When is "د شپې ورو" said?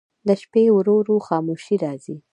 0.27-0.95